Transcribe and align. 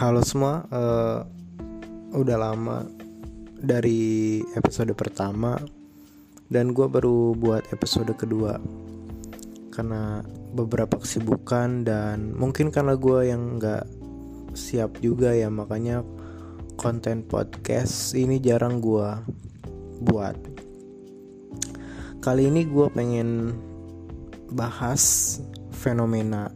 Halo 0.00 0.24
semua, 0.24 0.64
uh, 0.72 1.20
udah 2.16 2.40
lama 2.40 2.88
dari 3.60 4.40
episode 4.56 4.96
pertama 4.96 5.60
dan 6.48 6.72
gue 6.72 6.88
baru 6.88 7.36
buat 7.36 7.68
episode 7.68 8.08
kedua 8.16 8.56
karena 9.68 10.24
beberapa 10.56 10.96
kesibukan 10.96 11.84
dan 11.84 12.32
mungkin 12.32 12.72
karena 12.72 12.96
gue 12.96 13.28
yang 13.28 13.60
nggak 13.60 13.84
siap 14.56 14.96
juga 15.04 15.36
ya 15.36 15.52
makanya 15.52 16.00
konten 16.80 17.20
podcast 17.20 18.16
ini 18.16 18.40
jarang 18.40 18.80
gue 18.80 19.20
buat. 20.00 20.36
Kali 22.24 22.48
ini 22.48 22.64
gue 22.64 22.88
pengen 22.88 23.52
bahas 24.48 25.36
fenomena 25.76 26.48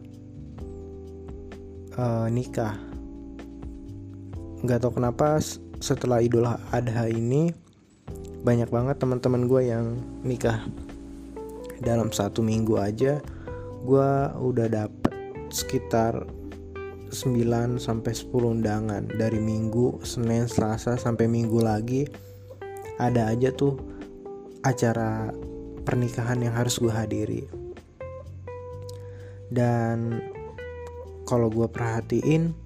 uh, 2.01 2.24
nikah 2.33 2.94
nggak 4.64 4.80
tahu 4.80 4.96
kenapa 4.96 5.36
setelah 5.77 6.24
Idul 6.24 6.48
Adha 6.48 7.04
ini 7.12 7.52
banyak 8.41 8.73
banget 8.73 8.96
teman-teman 8.96 9.45
gue 9.45 9.68
yang 9.68 10.00
nikah. 10.24 10.64
Dalam 11.84 12.09
satu 12.09 12.40
minggu 12.40 12.80
aja 12.80 13.20
gue 13.84 14.10
udah 14.40 14.66
dapet 14.73 15.12
sekitar 15.52 16.24
9 17.12 17.77
sampai 17.77 18.12
10 18.16 18.32
undangan. 18.32 19.04
Dari 19.04 19.37
minggu 19.37 20.00
Senin 20.00 20.48
Selasa 20.48 20.96
sampai 20.96 21.28
minggu 21.28 21.60
lagi 21.60 22.09
ada 22.96 23.28
aja 23.28 23.52
tuh 23.52 23.76
acara 24.65 25.28
pernikahan 25.84 26.40
yang 26.40 26.56
harus 26.56 26.80
gue 26.80 26.88
hadiri. 26.88 27.45
Dan 29.52 30.24
kalau 31.28 31.52
gue 31.52 31.68
perhatiin 31.68 32.63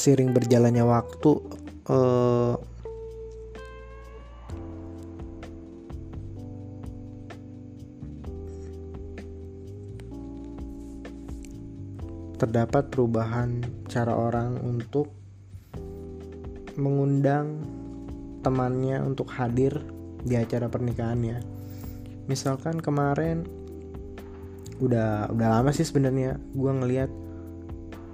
sering 0.00 0.32
berjalannya 0.32 0.80
waktu 0.80 1.30
uh, 1.92 2.56
terdapat 12.40 12.88
perubahan 12.88 13.60
cara 13.92 14.16
orang 14.16 14.56
untuk 14.64 15.12
mengundang 16.80 17.60
temannya 18.40 19.04
untuk 19.04 19.28
hadir 19.36 19.84
di 20.24 20.40
acara 20.40 20.72
pernikahannya. 20.72 21.44
Misalkan 22.24 22.80
kemarin 22.80 23.44
udah 24.80 25.28
udah 25.28 25.60
lama 25.60 25.76
sih 25.76 25.84
sebenarnya 25.84 26.40
gue 26.56 26.72
ngeliat 26.72 27.12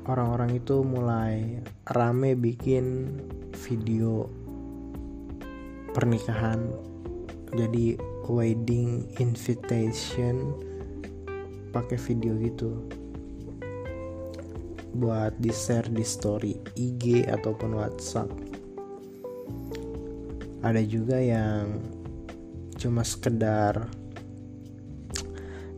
orang-orang 0.06 0.62
itu 0.62 0.86
mulai 0.86 1.58
rame 1.90 2.38
bikin 2.38 3.18
video 3.66 4.30
pernikahan. 5.90 6.70
Jadi 7.54 7.98
wedding 8.26 9.06
invitation 9.18 10.54
pakai 11.74 11.98
video 11.98 12.38
gitu. 12.38 12.70
Buat 14.96 15.36
di 15.42 15.52
share 15.52 15.90
di 15.90 16.06
story 16.06 16.56
IG 16.78 17.26
ataupun 17.26 17.76
WhatsApp. 17.76 18.30
Ada 20.62 20.82
juga 20.82 21.18
yang 21.20 21.82
cuma 22.78 23.02
sekedar 23.02 23.86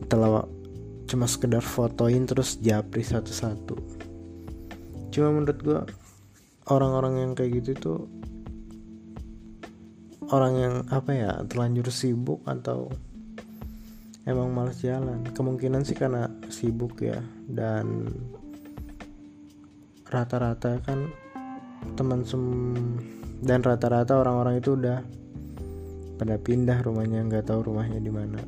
telah 0.08 0.48
cuma 1.04 1.28
sekedar 1.28 1.60
fotoin 1.60 2.24
terus 2.24 2.56
japri 2.60 3.04
satu-satu 3.04 4.07
cuma 5.18 5.34
menurut 5.34 5.58
gue 5.58 5.80
orang-orang 6.70 7.26
yang 7.26 7.30
kayak 7.34 7.58
gitu 7.58 7.70
tuh 7.74 8.00
orang 10.30 10.54
yang 10.54 10.74
apa 10.92 11.10
ya 11.10 11.30
terlanjur 11.48 11.88
sibuk 11.88 12.44
atau 12.44 12.92
emang 14.28 14.52
males 14.52 14.76
jalan. 14.84 15.24
Kemungkinan 15.32 15.82
sih 15.88 15.96
karena 15.96 16.28
sibuk 16.52 17.00
ya. 17.00 17.18
Dan 17.48 18.12
rata-rata 20.12 20.80
kan 20.84 21.08
teman 21.96 22.24
sem 22.24 22.44
dan 23.40 23.64
rata-rata 23.64 24.20
orang-orang 24.20 24.60
itu 24.60 24.76
udah 24.76 25.00
pada 26.18 26.36
pindah 26.36 26.82
rumahnya 26.84 27.24
nggak 27.24 27.48
tahu 27.48 27.72
rumahnya 27.72 27.98
di 28.02 28.12
mana. 28.12 28.40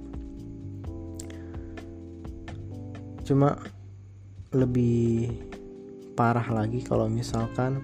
Cuma 3.25 3.56
lebih 4.50 5.30
parah 6.20 6.44
lagi 6.53 6.84
kalau 6.84 7.08
misalkan 7.08 7.81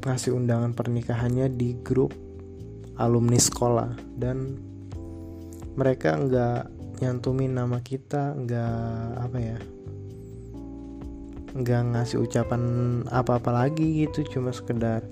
ngasih 0.00 0.32
undangan 0.32 0.72
pernikahannya 0.72 1.52
di 1.52 1.76
grup 1.84 2.16
alumni 2.96 3.36
sekolah. 3.36 3.92
Dan 4.16 4.56
mereka 5.76 6.16
nggak 6.16 6.60
nyantumin 7.04 7.52
nama 7.52 7.76
kita 7.84 8.32
nggak 8.40 9.20
apa 9.20 9.36
ya 9.36 9.58
nggak 11.60 11.82
ngasih 11.92 12.24
ucapan 12.24 12.62
apa-apa 13.12 13.52
lagi 13.52 14.08
gitu. 14.08 14.24
Cuma 14.32 14.48
sekedar 14.48 15.04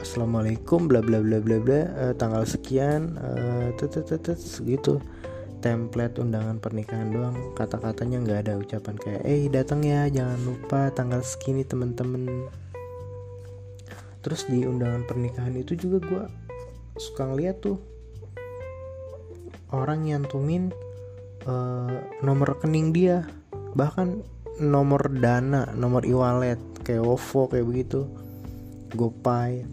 assalamualaikum 0.00 0.88
bla 0.88 1.04
bla 1.04 1.20
bla 1.20 1.36
bla 1.44 1.60
bla 1.60 1.80
uh, 2.00 2.14
tanggal 2.16 2.48
sekian 2.48 3.20
uh, 3.20 3.76
gitu 4.64 5.04
template 5.66 6.22
undangan 6.22 6.62
pernikahan 6.62 7.10
doang. 7.10 7.34
Kata-katanya 7.58 8.22
nggak 8.22 8.40
ada 8.46 8.54
ucapan 8.54 8.94
kayak 9.02 9.22
eh 9.26 9.50
datang 9.50 9.82
ya 9.82 10.06
jangan 10.06 10.38
lupa 10.46 10.94
tanggal 10.94 11.26
segini 11.26 11.66
temen-temen. 11.66 12.46
Terus 14.22 14.46
di 14.46 14.62
undangan 14.62 15.02
pernikahan 15.10 15.58
itu 15.58 15.74
juga 15.74 15.98
gue 16.06 16.24
suka 17.02 17.26
ngeliat 17.26 17.58
tuh 17.58 17.82
orang 19.74 20.06
nyantumin 20.06 20.70
uh, 21.50 21.98
nomor 22.22 22.54
rekening 22.54 22.94
dia 22.94 23.26
bahkan 23.74 24.22
nomor 24.62 25.10
dana 25.18 25.66
nomor 25.74 26.06
e-wallet 26.06 26.62
kayak 26.86 27.02
OVO 27.02 27.50
kayak 27.50 27.66
begitu 27.66 28.06
GoPay. 28.94 29.66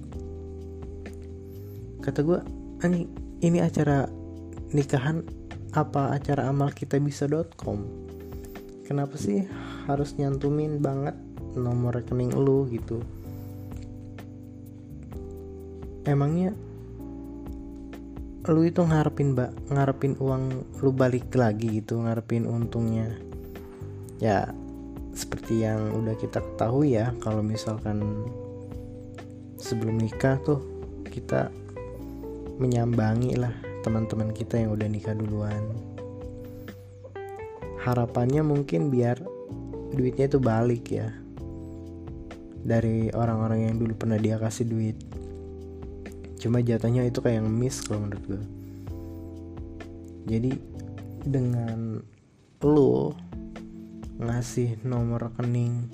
Kata 2.02 2.20
gue 2.26 2.42
ini 2.82 3.06
ini 3.46 3.62
acara 3.62 4.10
nikahan 4.74 5.43
apa 5.74 6.14
acara 6.14 6.46
amal 6.54 6.70
kita 6.70 7.02
bisa.com 7.02 7.82
kenapa 8.86 9.18
sih 9.18 9.48
harus 9.90 10.14
nyantumin 10.22 10.78
banget 10.78 11.18
nomor 11.58 11.98
rekening 11.98 12.34
lu 12.34 12.70
gitu? 12.70 13.02
Emangnya 16.04 16.52
lu 18.44 18.68
itu 18.68 18.84
ngarepin 18.84 19.34
mbak 19.34 19.56
ngarepin 19.72 20.20
uang 20.20 20.44
lu 20.84 20.92
balik 20.92 21.32
lagi 21.34 21.80
gitu 21.80 22.04
ngarepin 22.04 22.44
untungnya? 22.44 23.08
Ya 24.20 24.52
seperti 25.16 25.64
yang 25.64 25.94
udah 25.96 26.14
kita 26.20 26.44
ketahui 26.44 27.00
ya 27.00 27.16
kalau 27.24 27.42
misalkan 27.42 28.28
sebelum 29.56 29.96
nikah 29.98 30.38
tuh 30.44 30.60
kita 31.08 31.54
menyambangi 32.60 33.38
lah 33.40 33.73
teman-teman 33.84 34.32
kita 34.32 34.58
yang 34.58 34.72
udah 34.72 34.88
nikah 34.88 35.14
duluan. 35.14 35.62
Harapannya 37.84 38.42
mungkin 38.42 38.88
biar 38.88 39.20
duitnya 39.92 40.32
itu 40.32 40.40
balik 40.40 40.88
ya. 40.88 41.12
Dari 42.64 43.12
orang-orang 43.12 43.68
yang 43.68 43.76
dulu 43.76 43.94
pernah 44.00 44.16
dia 44.16 44.40
kasih 44.40 44.66
duit. 44.66 44.98
Cuma 46.40 46.64
jatuhnya 46.64 47.04
itu 47.04 47.20
kayak 47.20 47.44
yang 47.44 47.52
miss 47.52 47.84
kalau 47.84 48.08
menurut 48.08 48.24
gue 48.24 48.64
jadi 50.24 50.56
dengan 51.24 52.00
lo 52.64 53.16
ngasih 54.24 54.80
nomor 54.88 55.32
rekening 55.32 55.92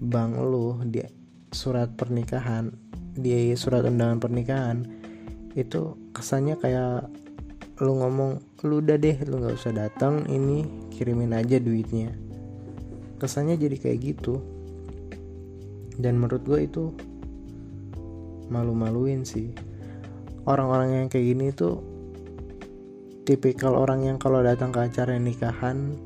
bank 0.00 0.40
lo 0.40 0.80
di 0.84 1.04
surat 1.52 1.92
pernikahan 1.92 2.72
di 3.14 3.52
surat 3.54 3.84
undangan 3.84 4.20
pernikahan 4.20 4.76
itu 5.54 5.94
kesannya 6.10 6.58
kayak 6.58 7.06
lu 7.82 7.98
ngomong 7.98 8.38
lu 8.62 8.78
udah 8.78 8.94
deh 8.94 9.18
lu 9.26 9.42
nggak 9.42 9.58
usah 9.58 9.74
datang 9.74 10.26
ini 10.30 10.66
kirimin 10.94 11.34
aja 11.34 11.58
duitnya. 11.58 12.14
Kesannya 13.18 13.58
jadi 13.58 13.76
kayak 13.78 13.98
gitu. 14.02 14.42
Dan 15.94 16.18
menurut 16.18 16.42
gue 16.42 16.60
itu 16.66 16.84
malu-maluin 18.50 19.22
sih. 19.22 19.54
Orang-orang 20.44 21.02
yang 21.02 21.06
kayak 21.08 21.26
gini 21.34 21.46
tuh 21.54 21.80
tipikal 23.24 23.78
orang 23.78 24.04
yang 24.04 24.18
kalau 24.20 24.44
datang 24.44 24.68
ke 24.68 24.84
acara 24.84 25.16
nikahan 25.16 25.96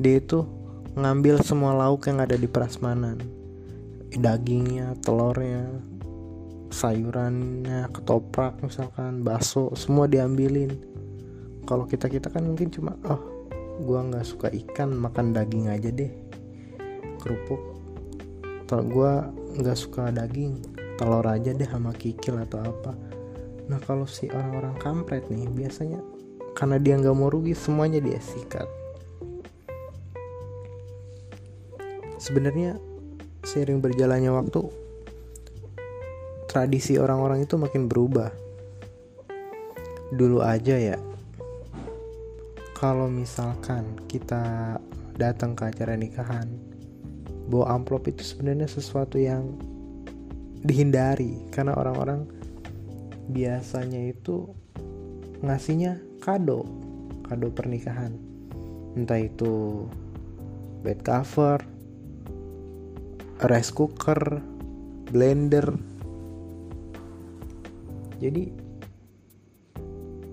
dia 0.00 0.16
itu 0.18 0.48
ngambil 0.96 1.44
semua 1.44 1.76
lauk 1.76 2.08
yang 2.08 2.24
ada 2.24 2.34
di 2.38 2.48
prasmanan. 2.48 3.20
Dagingnya 4.12 4.96
telurnya 5.04 5.91
sayurannya 6.72 7.92
ketoprak 7.92 8.56
misalkan 8.64 9.20
bakso 9.20 9.70
semua 9.76 10.08
diambilin. 10.08 10.72
Kalau 11.68 11.84
kita 11.86 12.08
kita 12.08 12.32
kan 12.32 12.42
mungkin 12.48 12.72
cuma 12.72 12.96
oh 13.06 13.20
gua 13.84 14.02
nggak 14.02 14.26
suka 14.26 14.48
ikan 14.50 14.96
makan 14.96 15.36
daging 15.36 15.68
aja 15.68 15.92
deh. 15.92 16.10
Kerupuk. 17.20 17.60
Kalau 18.66 18.84
gua 18.88 19.12
nggak 19.60 19.78
suka 19.78 20.08
daging 20.10 20.58
telur 20.96 21.28
aja 21.28 21.52
deh 21.52 21.68
sama 21.68 21.92
kikil 21.92 22.40
atau 22.40 22.64
apa. 22.64 22.96
Nah 23.68 23.78
kalau 23.84 24.08
si 24.08 24.32
orang-orang 24.32 24.74
kampret 24.80 25.28
nih 25.28 25.46
biasanya 25.52 26.00
karena 26.56 26.80
dia 26.80 26.98
nggak 26.98 27.14
mau 27.14 27.28
rugi 27.28 27.52
semuanya 27.52 28.00
dia 28.00 28.18
sikat. 28.18 28.66
Sebenarnya 32.16 32.80
seiring 33.44 33.82
berjalannya 33.82 34.30
waktu 34.30 34.81
tradisi 36.52 37.00
orang-orang 37.00 37.48
itu 37.48 37.56
makin 37.56 37.88
berubah. 37.88 38.28
Dulu 40.12 40.44
aja 40.44 40.76
ya 40.76 41.00
kalau 42.82 43.06
misalkan 43.06 43.94
kita 44.10 44.74
datang 45.14 45.54
ke 45.54 45.70
acara 45.70 45.94
nikahan 45.94 46.50
bawa 47.46 47.78
amplop 47.78 48.10
itu 48.10 48.26
sebenarnya 48.26 48.66
sesuatu 48.66 49.22
yang 49.22 49.54
dihindari. 50.66 51.46
Karena 51.54 51.78
orang-orang 51.78 52.26
biasanya 53.30 54.12
itu 54.12 54.50
ngasihnya 55.46 56.02
kado 56.20 56.66
kado 57.30 57.48
pernikahan. 57.54 58.18
Entah 58.98 59.22
itu 59.24 59.86
bed 60.82 61.00
cover 61.00 61.62
rice 63.46 63.70
cooker 63.70 64.42
blender 65.06 65.91
jadi 68.22 68.54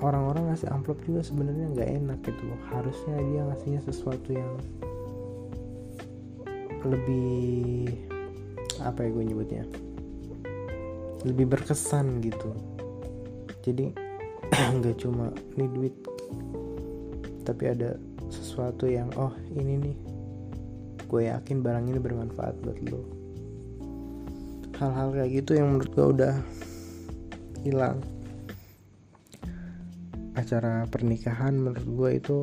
orang-orang 0.06 0.53
ngasih 0.53 0.69
amplop 0.69 1.01
juga 1.03 1.25
sebenarnya 1.25 1.74
nggak 1.74 1.89
enak 1.89 2.19
gitu 2.21 2.44
harusnya 2.69 3.18
dia 3.18 3.41
ngasihnya 3.50 3.81
sesuatu 3.81 4.30
yang 4.30 4.53
lebih 6.86 7.89
apa 8.80 9.03
ya 9.03 9.09
gue 9.12 9.24
nyebutnya? 9.27 9.63
Lebih 11.27 11.51
berkesan 11.51 12.24
gitu. 12.24 12.56
Jadi 13.65 13.92
nggak 14.80 14.95
cuma 15.03 15.35
ini 15.59 15.68
duit 15.68 15.95
tapi 17.44 17.74
ada 17.74 17.97
sesuatu 18.30 18.85
yang 18.88 19.12
oh 19.19 19.33
ini 19.51 19.75
nih. 19.75 19.97
Gue 21.09 21.25
yakin 21.27 21.65
barang 21.65 21.89
ini 21.89 22.00
bermanfaat 22.00 22.56
buat 22.62 22.80
lo 22.88 23.19
hal-hal 24.80 25.12
kayak 25.12 25.44
gitu 25.44 25.59
yang 25.59 25.75
menurut 25.75 25.92
gue 25.92 26.06
udah 26.15 26.33
hilang. 27.63 28.00
Acara 30.35 30.88
pernikahan 30.88 31.59
menurut 31.59 31.83
gue 31.83 32.09
itu 32.15 32.39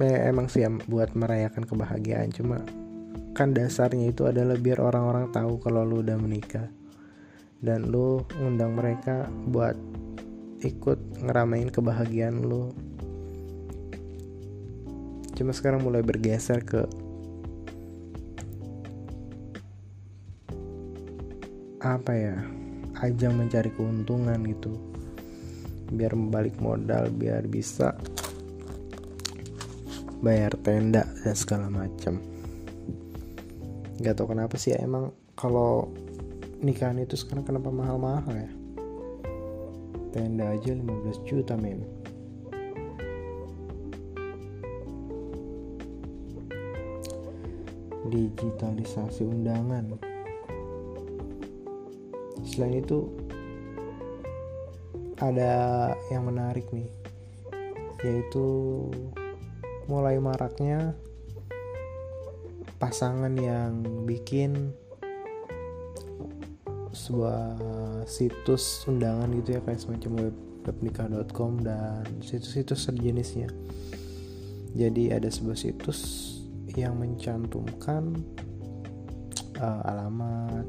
emang 0.00 0.48
sih 0.48 0.64
buat 0.88 1.12
merayakan 1.12 1.68
kebahagiaan. 1.68 2.32
Cuma 2.32 2.64
kan 3.36 3.52
dasarnya 3.52 4.08
itu 4.08 4.24
adalah 4.24 4.56
biar 4.56 4.80
orang-orang 4.80 5.28
tahu 5.28 5.60
kalau 5.60 5.84
lu 5.84 6.00
udah 6.00 6.16
menikah. 6.16 6.72
Dan 7.60 7.92
lu 7.92 8.24
ngundang 8.40 8.72
mereka 8.72 9.28
buat 9.48 9.76
ikut 10.64 11.20
ngeramein 11.20 11.68
kebahagiaan 11.68 12.40
lu. 12.40 12.72
Cuma 15.36 15.52
sekarang 15.52 15.84
mulai 15.84 16.00
bergeser 16.00 16.64
ke 16.64 16.88
apa 21.80 22.12
ya 22.12 22.36
ajang 23.00 23.40
mencari 23.40 23.72
keuntungan 23.72 24.40
gitu. 24.44 24.76
Biar 25.90 26.14
membalik 26.14 26.54
modal 26.62 27.10
biar 27.10 27.48
bisa 27.50 27.96
bayar 30.20 30.52
tenda 30.60 31.08
dan 31.24 31.34
segala 31.34 31.72
macam 31.72 32.20
nggak 34.00 34.16
tahu 34.16 34.32
kenapa 34.32 34.56
sih 34.56 34.72
ya, 34.72 34.80
emang 34.80 35.12
kalau 35.36 35.92
nikahan 36.64 37.04
itu 37.04 37.20
sekarang 37.20 37.44
kenapa 37.44 37.68
mahal-mahal 37.68 38.32
ya? 38.32 38.50
Tenda 40.16 40.56
aja 40.56 40.72
15 40.72 41.28
juta 41.28 41.52
men. 41.60 41.84
Digitalisasi 48.08 49.22
undangan 49.22 50.09
selain 52.44 52.80
itu 52.80 53.08
ada 55.20 55.92
yang 56.08 56.24
menarik 56.24 56.64
nih 56.72 56.88
yaitu 58.00 58.46
mulai 59.84 60.16
maraknya 60.16 60.96
pasangan 62.80 63.36
yang 63.36 63.84
bikin 64.08 64.72
sebuah 66.96 67.60
situs 68.08 68.88
undangan 68.88 69.28
gitu 69.36 69.56
ya 69.56 69.60
kayak 69.62 69.80
semacam 69.84 70.12
web 70.24 70.36
webnikah.com 70.64 71.64
dan 71.64 72.04
situs-situs 72.20 72.88
sejenisnya. 72.88 73.48
Jadi 74.76 75.10
ada 75.10 75.26
sebuah 75.26 75.56
situs 75.56 76.00
yang 76.78 77.00
mencantumkan 77.00 78.14
uh, 79.58 79.80
alamat 79.90 80.62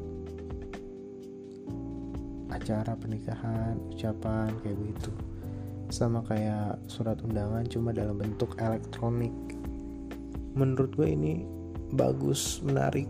acara 2.51 2.94
pernikahan, 3.00 3.80
ucapan 3.89 4.51
kayak 4.62 4.77
begitu. 4.77 5.12
Sama 5.92 6.24
kayak 6.27 6.80
surat 6.88 7.19
undangan 7.24 7.63
cuma 7.68 7.95
dalam 7.95 8.19
bentuk 8.19 8.56
elektronik. 8.59 9.33
Menurut 10.56 10.92
gue 10.95 11.07
ini 11.07 11.33
bagus 11.95 12.59
menarik 12.63 13.07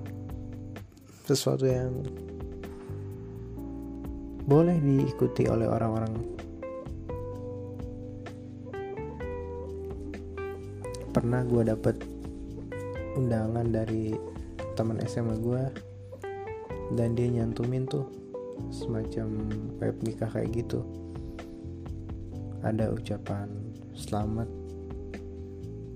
sesuatu 1.25 1.65
yang 1.65 2.05
boleh 4.45 4.81
diikuti 4.81 5.45
oleh 5.45 5.69
orang-orang 5.69 6.41
pernah 11.11 11.43
gue 11.45 11.61
dapet 11.67 11.95
undangan 13.19 13.67
dari 13.67 14.15
teman 14.73 14.97
SMA 15.05 15.35
gue 15.43 15.63
dan 16.95 17.13
dia 17.13 17.27
nyantumin 17.27 17.83
tuh 17.83 18.20
semacam 18.69 19.49
web 19.79 19.95
nikah 20.03 20.29
kayak 20.29 20.51
gitu. 20.53 20.83
Ada 22.61 22.93
ucapan 22.93 23.49
selamat. 23.97 24.49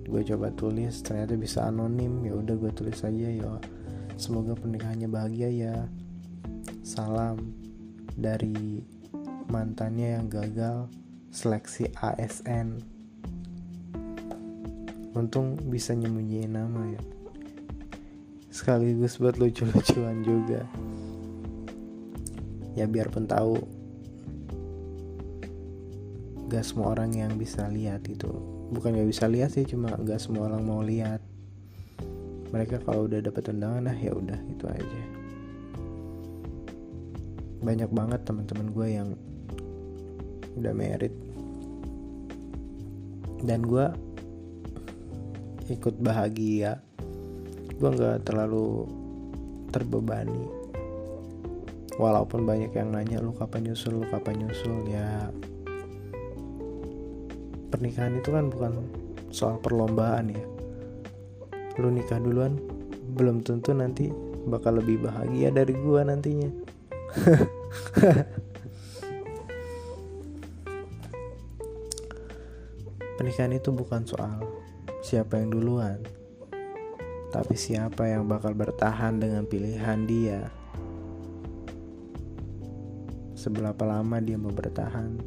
Gue 0.05 0.21
coba 0.21 0.53
tulis 0.53 1.01
ternyata 1.01 1.33
bisa 1.37 1.65
anonim. 1.69 2.25
Ya 2.25 2.33
udah 2.37 2.55
gue 2.57 2.71
tulis 2.73 3.01
aja 3.01 3.29
ya 3.29 3.57
semoga 4.15 4.55
pernikahannya 4.55 5.07
bahagia 5.11 5.49
ya. 5.51 5.77
Salam 6.85 7.51
dari 8.15 8.83
mantannya 9.51 10.15
yang 10.19 10.27
gagal 10.31 10.87
seleksi 11.29 11.91
ASN 11.99 12.79
untung 15.15 15.55
bisa 15.71 15.95
nyembunyiin 15.95 16.55
nama 16.55 16.81
ya. 16.91 17.01
Sekaligus 18.51 19.19
buat 19.19 19.35
lucu-lucuan 19.39 20.23
juga 20.23 20.63
ya 22.75 22.85
biarpun 22.85 23.23
tahu 23.23 23.55
gak 26.51 26.61
semua 26.61 26.93
orang 26.93 27.15
yang 27.15 27.31
bisa 27.39 27.65
lihat 27.71 28.05
itu. 28.05 28.29
Bukan 28.69 28.99
gak 28.99 29.09
bisa 29.09 29.25
lihat 29.25 29.55
sih 29.55 29.65
cuma 29.65 29.95
gak 30.03 30.21
semua 30.21 30.51
orang 30.51 30.61
mau 30.61 30.83
lihat. 30.83 31.23
Mereka 32.51 32.85
kalau 32.85 33.09
udah 33.09 33.19
dapet 33.23 33.49
undangan 33.49 33.89
nah 33.89 33.97
ya 33.97 34.13
udah 34.13 34.39
gitu 34.51 34.65
aja. 34.69 35.01
Banyak 37.65 37.89
banget 37.89 38.21
teman-teman 38.27 38.67
gue 38.69 38.87
yang 38.91 39.09
udah 40.59 40.73
merit. 40.75 41.15
Dan 43.41 43.65
gue 43.65 43.87
ikut 45.71 45.95
bahagia. 46.03 46.77
Gue 47.75 47.89
nggak 47.91 48.23
terlalu 48.23 48.87
terbebani 49.73 50.64
walaupun 51.95 52.43
banyak 52.43 52.71
yang 52.75 52.91
nanya 52.91 53.19
lu 53.23 53.31
kapan 53.35 53.71
nyusul? 53.71 54.03
Lu 54.03 54.07
kapan 54.07 54.45
nyusul? 54.45 54.87
Ya 54.87 55.31
pernikahan 57.71 58.15
itu 58.19 58.31
kan 58.31 58.47
bukan 58.47 58.87
soal 59.31 59.59
perlombaan 59.59 60.31
ya. 60.31 60.43
Lu 61.81 61.91
nikah 61.91 62.19
duluan 62.23 62.55
belum 63.15 63.43
tentu 63.43 63.75
nanti 63.75 64.11
bakal 64.47 64.79
lebih 64.79 65.03
bahagia 65.03 65.51
dari 65.51 65.75
gua 65.75 66.03
nantinya. 66.07 66.51
Pernikahan 73.15 73.55
itu 73.55 73.71
bukan 73.71 74.03
soal 74.03 74.43
siapa 74.99 75.37
yang 75.39 75.53
duluan 75.53 76.01
tapi 77.29 77.53
siapa 77.59 78.07
yang 78.07 78.25
bakal 78.31 78.55
bertahan 78.55 79.19
dengan 79.19 79.43
pilihan 79.45 80.07
dia 80.07 80.49
seberapa 83.45 83.85
lama 83.85 84.17
dia 84.17 84.41
mau 84.41 84.49
bertahan 84.49 85.21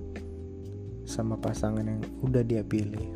sama 1.06 1.38
pasangan 1.38 1.86
yang 1.86 2.02
udah 2.18 2.42
dia 2.42 2.66
pilih. 2.66 3.14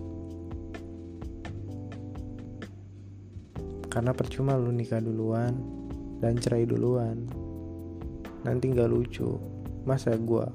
Karena 3.90 4.14
percuma 4.14 4.54
lu 4.54 4.70
nikah 4.70 5.02
duluan 5.02 5.58
dan 6.22 6.38
cerai 6.38 6.70
duluan. 6.70 7.26
Nanti 8.46 8.70
nggak 8.70 8.86
lucu. 8.94 9.42
Masa 9.82 10.14
gue 10.14 10.46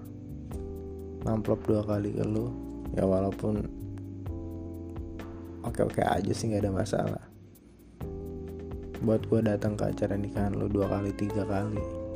ngamplop 1.27 1.67
dua 1.67 1.83
kali 1.83 2.15
ke 2.15 2.23
lu? 2.23 2.47
Ya 2.95 3.03
walaupun 3.03 3.67
oke-oke 5.67 6.07
aja 6.07 6.31
sih 6.31 6.55
nggak 6.55 6.63
ada 6.63 6.71
masalah. 6.71 7.25
Buat 9.03 9.27
gue 9.27 9.43
datang 9.43 9.75
ke 9.75 9.91
acara 9.91 10.15
nikahan 10.15 10.55
lu 10.55 10.71
dua 10.71 10.87
kali 10.87 11.11
tiga 11.19 11.43
kali 11.43 12.06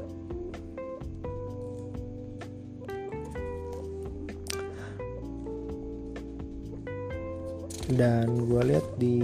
dan 7.95 8.31
gue 8.47 8.61
lihat 8.71 8.87
di 8.95 9.17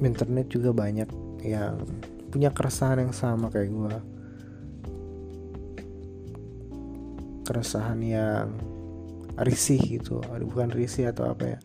internet 0.00 0.48
juga 0.48 0.72
banyak 0.72 1.08
yang 1.44 1.76
punya 2.32 2.48
keresahan 2.52 3.04
yang 3.04 3.12
sama 3.12 3.52
kayak 3.52 3.68
gue 3.68 3.94
keresahan 7.44 8.00
yang 8.00 8.54
risih 9.34 9.80
gitu. 9.80 10.22
Bukan 10.22 10.70
risih 10.70 11.10
atau 11.10 11.34
apa 11.34 11.56
ya. 11.56 11.58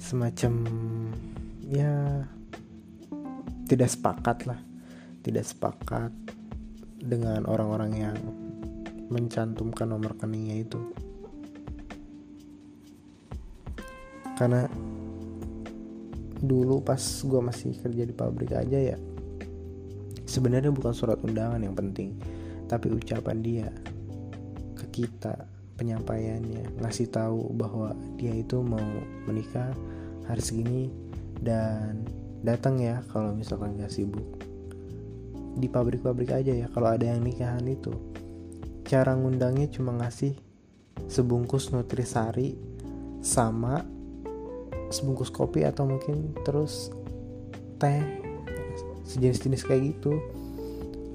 Semacam 0.00 0.52
ya 1.68 2.24
tidak 3.68 3.92
sepakat 3.92 4.48
lah. 4.48 4.60
Tidak 5.20 5.44
sepakat 5.44 6.08
dengan 6.96 7.44
orang-orang 7.44 7.92
yang 7.92 8.16
mencantumkan 9.12 9.92
nomor 9.92 10.16
rekeningnya 10.16 10.64
itu 10.64 10.80
karena 14.38 14.70
dulu 16.38 16.78
pas 16.78 17.02
gue 17.02 17.40
masih 17.42 17.74
kerja 17.82 18.06
di 18.06 18.14
pabrik 18.14 18.54
aja 18.54 18.94
ya 18.94 18.96
sebenarnya 20.22 20.70
bukan 20.70 20.94
surat 20.94 21.18
undangan 21.26 21.58
yang 21.58 21.74
penting 21.74 22.14
tapi 22.70 22.94
ucapan 22.94 23.42
dia 23.42 23.68
ke 24.78 24.86
kita 25.02 25.34
penyampaiannya 25.78 26.78
ngasih 26.78 27.10
tahu 27.10 27.54
bahwa 27.58 27.94
dia 28.14 28.34
itu 28.34 28.62
mau 28.62 28.82
menikah 29.26 29.74
hari 30.30 30.42
segini 30.42 30.84
dan 31.42 32.02
datang 32.42 32.78
ya 32.78 33.02
kalau 33.10 33.34
misalkan 33.34 33.78
gak 33.78 33.90
sibuk. 33.90 34.26
Di 35.58 35.66
pabrik-pabrik 35.66 36.30
aja 36.30 36.54
ya 36.54 36.66
kalau 36.70 36.90
ada 36.90 37.06
yang 37.06 37.22
nikahan 37.22 37.64
itu. 37.66 37.94
Cara 38.86 39.14
ngundangnya 39.14 39.70
cuma 39.70 39.94
ngasih 39.98 40.34
sebungkus 41.06 41.70
nutrisari 41.70 42.58
sama 43.22 43.82
sebungkus 44.88 45.28
kopi 45.28 45.64
atau 45.64 45.84
mungkin 45.84 46.32
terus 46.44 46.92
teh 47.78 48.00
sejenis-jenis 49.08 49.64
kayak 49.64 49.96
gitu. 49.96 50.20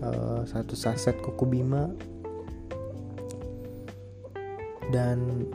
Uh, 0.04 0.44
satu 0.50 0.74
saset 0.74 1.16
kuku 1.22 1.46
bima. 1.46 1.94
Dan 4.90 5.50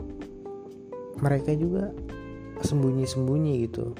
mereka 1.19 1.55
juga 1.55 1.91
sembunyi-sembunyi 2.63 3.53
gitu. 3.67 3.95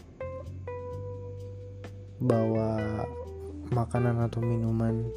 Bawa 2.19 3.07
makanan 3.71 4.25
atau 4.27 4.43
minuman 4.43 5.07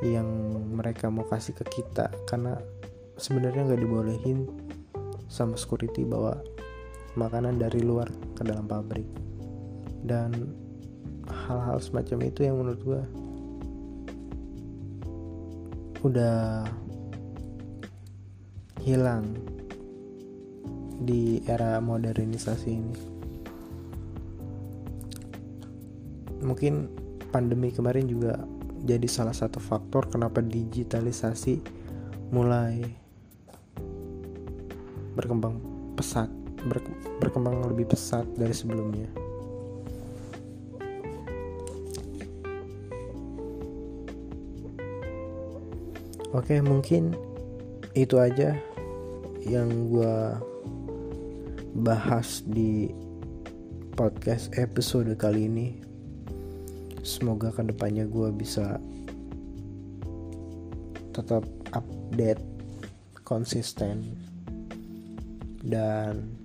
yang 0.00 0.28
mereka 0.72 1.10
mau 1.10 1.26
kasih 1.26 1.56
ke 1.58 1.64
kita. 1.68 2.08
Karena 2.24 2.56
sebenarnya 3.18 3.66
nggak 3.66 3.82
dibolehin 3.82 4.46
sama 5.28 5.58
security 5.60 6.06
bawa 6.08 6.38
makanan 7.18 7.58
dari 7.58 7.82
luar 7.82 8.06
ke 8.38 8.46
dalam 8.46 8.70
pabrik. 8.70 9.06
Dan 10.06 10.54
hal-hal 11.26 11.82
semacam 11.82 12.30
itu 12.30 12.46
yang 12.46 12.62
menurut 12.62 12.80
gue 12.86 13.02
udah 16.06 16.62
hilang 18.86 19.34
di 21.02 21.42
era 21.50 21.82
modernisasi 21.82 22.68
ini. 22.70 22.96
Mungkin 26.38 26.86
pandemi 27.34 27.74
kemarin 27.74 28.06
juga 28.06 28.38
jadi 28.86 29.10
salah 29.10 29.34
satu 29.34 29.58
faktor 29.58 30.06
kenapa 30.06 30.38
digitalisasi 30.38 31.58
mulai 32.30 32.86
berkembang 35.18 35.58
pesat 35.98 36.30
berkembang 37.18 37.64
lebih 37.68 37.90
pesat 37.90 38.24
dari 38.36 38.52
sebelumnya. 38.52 39.08
Oke, 46.36 46.60
mungkin 46.60 47.16
itu 47.96 48.20
aja 48.20 48.52
yang 49.42 49.88
gue 49.88 50.16
bahas 51.82 52.44
di 52.44 52.92
podcast 53.96 54.52
episode 54.60 55.08
kali 55.16 55.48
ini. 55.48 55.68
Semoga 57.00 57.48
ke 57.50 57.64
depannya 57.64 58.04
gue 58.04 58.28
bisa 58.36 58.76
tetap 61.16 61.42
update 61.74 62.44
konsisten 63.26 64.14
dan 65.66 66.37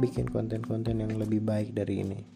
bikin 0.00 0.28
konten-konten 0.32 1.04
yang 1.04 1.12
lebih 1.20 1.44
baik 1.44 1.76
dari 1.76 2.00
ini. 2.00 2.31